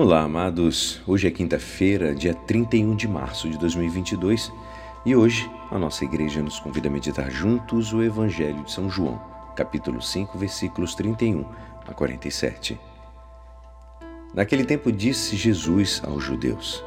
[0.00, 1.00] Olá, amados.
[1.08, 4.52] Hoje é quinta-feira, dia 31 de março de 2022,
[5.04, 9.20] e hoje a nossa igreja nos convida a meditar juntos o Evangelho de São João,
[9.56, 11.44] capítulo 5, versículos 31
[11.84, 12.78] a 47.
[14.32, 16.80] Naquele tempo disse Jesus aos judeus: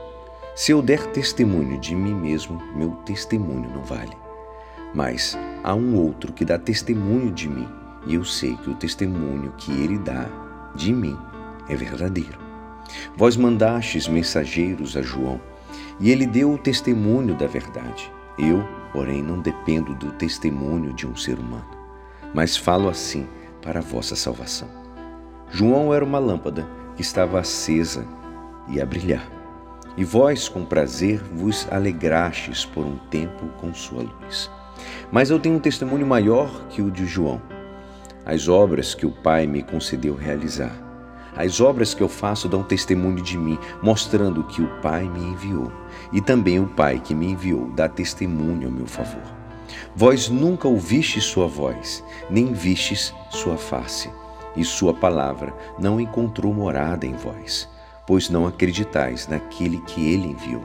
[0.55, 4.15] Se eu der testemunho de mim mesmo, meu testemunho não vale.
[4.95, 7.67] Mas há um outro que dá testemunho de mim,
[8.07, 10.29] e eu sei que o testemunho que ele dá
[10.73, 11.17] de mim
[11.67, 12.50] é verdadeiro.
[13.15, 15.39] Vós mandastes mensageiros a João,
[15.99, 18.11] e ele deu o testemunho da verdade.
[18.37, 21.67] Eu, porém, não dependo do testemunho de um ser humano,
[22.33, 23.27] mas falo assim
[23.61, 24.67] para a vossa salvação.
[25.49, 28.05] João era uma lâmpada que estava acesa
[28.67, 29.29] e a brilhar.
[29.97, 34.49] E vós, com prazer, vos alegrastes por um tempo com sua luz.
[35.11, 37.41] Mas eu tenho um testemunho maior que o de João.
[38.25, 40.90] As obras que o Pai me concedeu realizar
[41.35, 45.71] as obras que eu faço dão testemunho de mim, mostrando que o Pai me enviou.
[46.11, 49.23] E também o Pai que me enviou dá testemunho ao meu favor.
[49.95, 54.09] Vós nunca ouvistes sua voz, nem vistes sua face,
[54.55, 57.69] e sua palavra não encontrou morada em vós,
[58.05, 60.63] pois não acreditais naquele que ele enviou.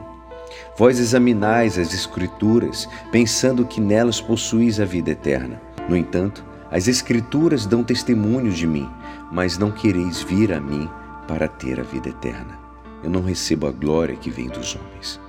[0.77, 5.61] Vós examinais as Escrituras, pensando que nelas possuís a vida eterna.
[5.87, 8.89] No entanto, as Escrituras dão testemunho de mim,
[9.31, 10.89] mas não quereis vir a mim
[11.27, 12.57] para ter a vida eterna.
[13.03, 15.19] Eu não recebo a glória que vem dos homens,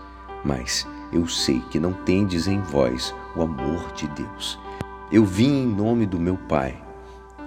[0.44, 4.58] mas eu sei que não tendes em vós o amor de Deus.
[5.10, 6.76] Eu vim em nome do meu Pai,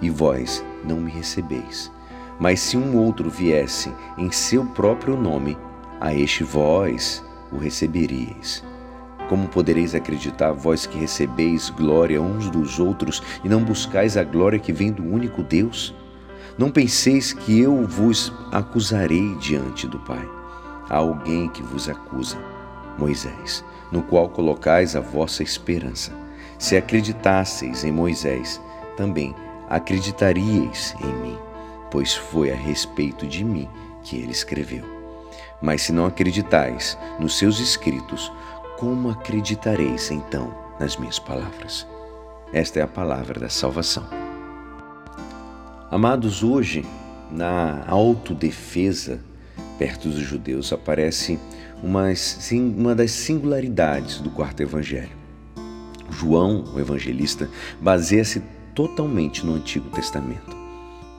[0.01, 1.91] e vós não me recebeis.
[2.39, 5.57] Mas se um outro viesse em seu próprio nome,
[5.99, 8.63] a este vós o receberíeis.
[9.29, 14.59] Como podereis acreditar, vós que recebeis glória uns dos outros e não buscais a glória
[14.59, 15.93] que vem do único Deus?
[16.57, 20.27] Não penseis que eu vos acusarei diante do Pai.
[20.89, 22.37] Há alguém que vos acusa,
[22.97, 26.11] Moisés, no qual colocais a vossa esperança.
[26.59, 28.61] Se acreditasseis em Moisés,
[28.97, 29.33] também
[29.69, 31.37] acreditaríeis em mim,
[31.89, 33.69] pois foi a respeito de mim
[34.03, 34.83] que ele escreveu.
[35.61, 38.31] Mas se não acreditais nos seus escritos,
[38.77, 41.87] como acreditareis então nas minhas palavras?
[42.51, 44.20] Esta é a palavra da salvação.
[45.91, 46.85] Amados, hoje,
[47.29, 49.19] na autodefesa
[49.77, 51.37] perto dos judeus, aparece
[51.83, 52.05] uma,
[52.77, 55.11] uma das singularidades do quarto evangelho.
[56.09, 57.49] João, o evangelista,
[57.81, 58.41] baseia-se
[58.73, 60.55] totalmente no Antigo Testamento,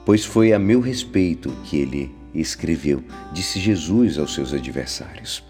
[0.03, 5.43] pois foi a meu respeito que ele escreveu, disse Jesus aos seus adversários.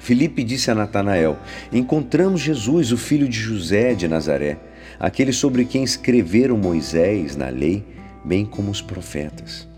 [0.00, 1.38] Filipe disse a Natanael:
[1.72, 4.58] Encontramos Jesus, o filho de José de Nazaré,
[4.98, 9.68] aquele sobre quem escreveram Moisés na lei bem como os profetas.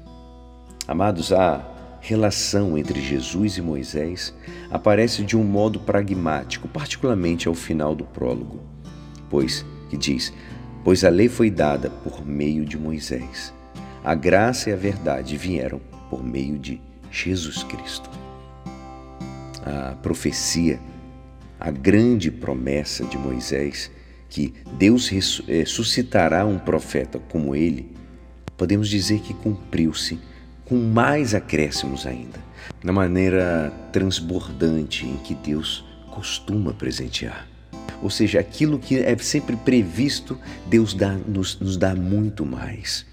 [0.86, 1.64] Amados, a
[2.00, 4.34] relação entre Jesus e Moisés
[4.70, 8.60] aparece de um modo pragmático, particularmente ao final do prólogo,
[9.30, 10.32] pois que diz:
[10.84, 13.54] "Pois a lei foi dada por meio de Moisés.
[14.04, 15.80] A graça e a verdade vieram
[16.10, 16.80] por meio de
[17.10, 18.10] Jesus Cristo."
[19.64, 20.78] A profecia,
[21.58, 23.90] a grande promessa de Moisés
[24.28, 27.94] que Deus ressuscitará um profeta como ele,
[28.56, 30.18] podemos dizer que cumpriu-se
[30.64, 32.38] com mais acréscimos ainda,
[32.82, 37.46] na maneira transbordante em que Deus costuma presentear.
[38.02, 43.04] Ou seja, aquilo que é sempre previsto, Deus dá, nos, nos dá muito mais.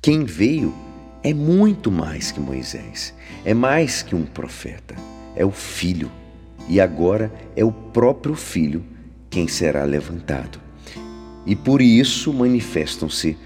[0.00, 0.74] Quem veio
[1.22, 3.14] é muito mais que Moisés,
[3.44, 4.94] é mais que um profeta,
[5.34, 6.10] é o Filho.
[6.68, 8.84] E agora é o próprio Filho
[9.30, 10.60] quem será levantado.
[11.46, 13.36] E por isso manifestam-se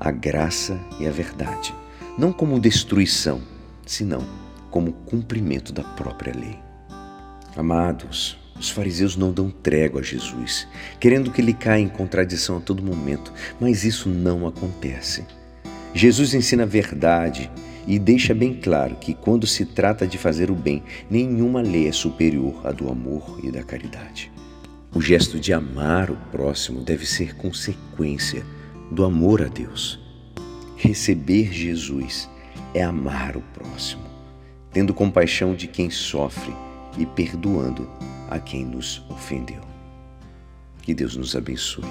[0.00, 1.74] a graça e a verdade,
[2.18, 3.40] não como destruição,
[3.86, 4.24] senão
[4.70, 6.58] como cumprimento da própria lei.
[7.56, 10.66] Amados, os fariseus não dão trégua a Jesus,
[11.00, 15.24] querendo que ele caia em contradição a todo momento, mas isso não acontece.
[15.94, 17.50] Jesus ensina a verdade
[17.86, 21.92] e deixa bem claro que, quando se trata de fazer o bem, nenhuma lei é
[21.92, 24.30] superior à do amor e da caridade.
[24.94, 28.44] O gesto de amar o próximo deve ser consequência
[28.90, 29.98] do amor a Deus.
[30.76, 32.28] Receber Jesus
[32.74, 34.04] é amar o próximo,
[34.72, 36.54] tendo compaixão de quem sofre
[36.96, 37.88] e perdoando
[38.30, 39.60] a quem nos ofendeu.
[40.82, 41.84] Que Deus nos abençoe.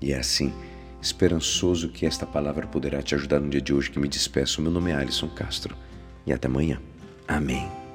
[0.00, 0.52] E é assim,
[1.00, 4.60] esperançoso que esta palavra poderá te ajudar no dia de hoje que me despeço.
[4.60, 5.76] Meu nome é Alisson Castro
[6.26, 6.80] e até amanhã.
[7.28, 7.85] Amém.